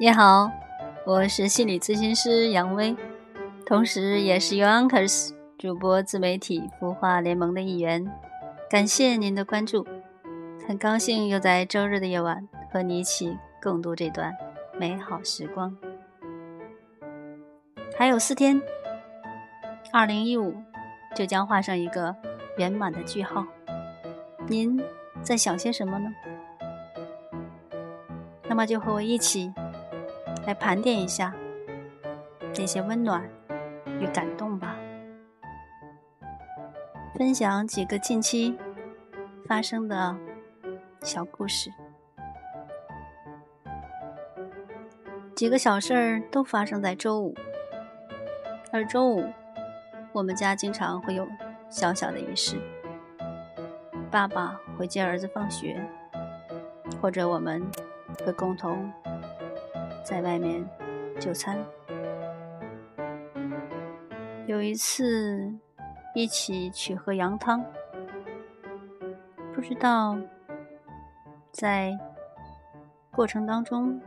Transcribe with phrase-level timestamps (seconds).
[0.00, 0.50] 你好，
[1.06, 2.96] 我是心理咨询师杨威，
[3.64, 8.04] 同时也是 Youngers 主播自媒体孵化联盟的一员。
[8.68, 9.86] 感谢您的关注，
[10.66, 14.34] 很高兴又在周日的夜晚和你一起共度这段
[14.76, 15.76] 美好时光。
[17.96, 18.60] 还有四天，
[19.92, 20.56] 二零一五
[21.14, 22.16] 就将画上一个
[22.58, 23.46] 圆满的句号。
[24.48, 24.82] 您
[25.22, 26.12] 在想些什么呢？
[28.46, 29.52] 那么就和我一起
[30.46, 31.34] 来盘点一下
[32.56, 33.28] 那些温暖
[33.98, 34.76] 与感动吧，
[37.14, 38.56] 分享几个近期
[39.46, 40.16] 发生的
[41.02, 41.70] 小故事。
[45.34, 47.34] 几个小事儿都发生在周五，
[48.70, 49.24] 而周五
[50.12, 51.26] 我们家经常会有
[51.68, 52.56] 小小的仪式。
[54.10, 55.84] 爸爸会接儿子放学，
[57.00, 57.66] 或者我们
[58.24, 58.92] 会共同
[60.04, 60.64] 在外面
[61.18, 61.58] 就餐。
[64.46, 65.52] 有一次
[66.14, 67.64] 一起去喝羊汤，
[69.54, 70.16] 不知道
[71.50, 71.98] 在
[73.10, 74.00] 过程当中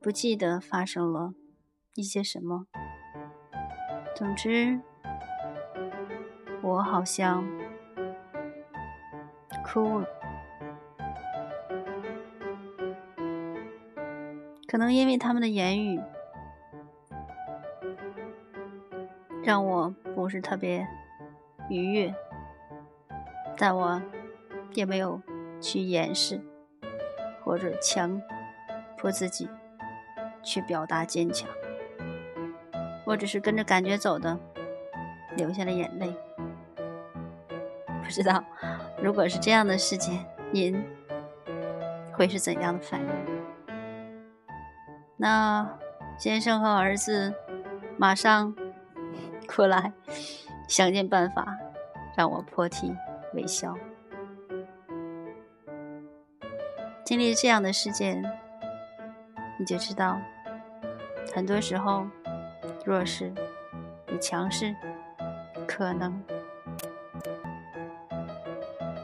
[0.00, 1.34] 不记得发生了
[1.94, 2.66] 一些什么。
[4.16, 4.80] 总之。
[6.64, 7.44] 我好像
[9.64, 10.06] 哭了，
[14.72, 16.00] 可能因为他们的言语
[19.44, 20.88] 让我不是特别
[21.68, 22.14] 愉悦，
[23.58, 24.00] 但我
[24.72, 25.20] 也没有
[25.60, 26.40] 去掩饰
[27.44, 28.18] 或者强
[28.96, 29.46] 迫自己
[30.42, 31.46] 去表达坚强，
[33.04, 34.40] 我只是跟着感觉走的，
[35.36, 36.16] 流下了眼泪。
[38.02, 38.42] 不知道，
[39.02, 40.82] 如果是这样的事情，您
[42.14, 43.51] 会是怎样的反应？
[45.22, 45.78] 那
[46.18, 47.32] 先生和儿子
[47.96, 48.52] 马上
[49.46, 49.92] 过来，
[50.66, 51.56] 想尽办法
[52.16, 52.92] 让我破涕
[53.32, 53.72] 为笑。
[57.04, 58.20] 经历这样的事件，
[59.60, 60.20] 你就知道，
[61.32, 62.04] 很多时候
[62.84, 63.32] 弱势
[64.04, 64.74] 比强势
[65.68, 66.20] 可能。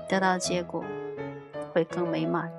[0.08, 0.84] 得到结果
[1.72, 2.50] 会更美满。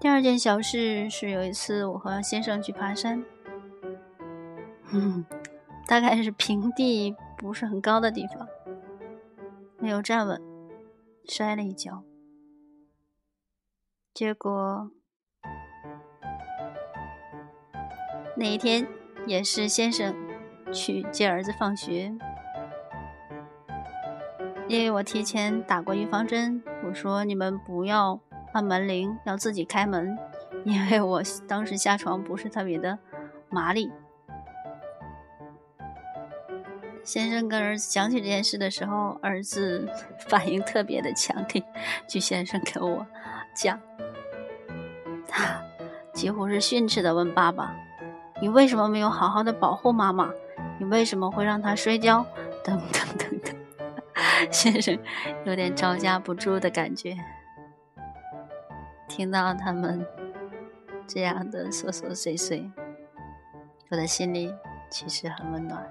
[0.00, 3.24] 第二件小事是，有一次我和先生去爬山，
[4.92, 5.26] 嗯，
[5.88, 8.46] 大概是平地不是很高的地方，
[9.78, 10.40] 没有站稳，
[11.28, 12.04] 摔了一跤，
[14.14, 14.90] 结果
[18.36, 18.86] 那一天
[19.26, 20.14] 也是先生
[20.72, 22.16] 去接儿子放学。
[24.68, 28.20] 因为我提前打过预防针，我说你们不要
[28.58, 30.18] 按门铃，要自己开门。
[30.64, 32.98] 因为我当时下床不是特别的
[33.48, 33.88] 麻利。
[37.04, 39.88] 先生跟儿子讲起这件事的时候，儿子
[40.28, 41.62] 反应特别的强烈。
[42.08, 43.06] 据先生跟我
[43.54, 43.80] 讲，
[45.28, 45.62] 他
[46.12, 47.72] 几乎是训斥的问爸爸
[48.42, 50.32] ：“你为什么没有好好的保护妈妈？
[50.80, 52.26] 你为什么会让她摔跤？”
[52.64, 53.54] 等等等等。
[54.50, 54.98] 先生
[55.44, 57.16] 有点招架不住的感觉，
[59.08, 60.06] 听到他们
[61.06, 62.70] 这样的琐琐碎碎，
[63.90, 64.54] 我的心里
[64.90, 65.84] 其实很温暖。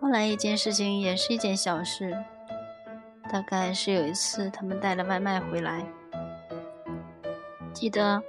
[0.00, 2.16] 后来一件事情也是一件小事，
[3.30, 5.84] 大概是有一次他们带了外卖回来，
[7.72, 8.22] 记得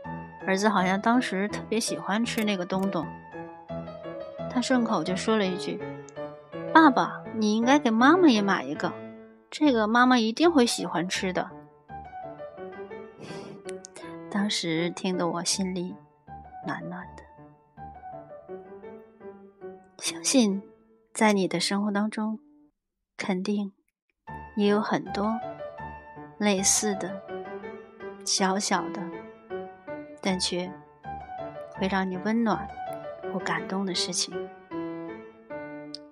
[0.45, 3.05] 儿子好像当时特别喜欢吃那个东东，
[4.49, 5.79] 他顺口就说了一句。
[6.73, 8.93] 爸爸，你应该给妈妈也买一个，
[9.49, 11.49] 这个妈妈一定会喜欢吃的。
[14.29, 15.95] 当时听得我心里
[16.65, 17.23] 暖暖的，
[19.97, 20.61] 相信
[21.13, 22.39] 在你的生活当中，
[23.18, 23.74] 肯定
[24.56, 25.33] 也有很多
[26.38, 27.21] 类似的
[28.25, 29.01] 小小的，
[30.21, 30.71] 但却
[31.75, 32.68] 会让你温暖
[33.33, 34.50] 或感动的事情。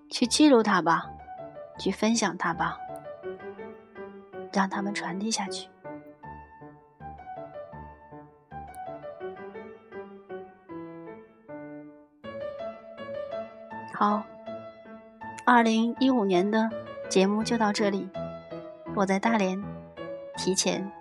[0.09, 1.09] 去记录它吧，
[1.77, 2.77] 去分享它吧，
[4.53, 5.69] 让他们传递下去。
[13.97, 14.21] 好，
[15.45, 16.69] 二零一五年的
[17.07, 18.09] 节目就到这里，
[18.93, 19.63] 我在大连，
[20.35, 20.91] 提前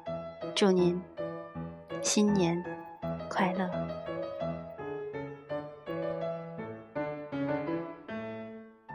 [0.54, 1.02] 祝您
[2.02, 2.64] 新年
[3.28, 3.68] 快乐。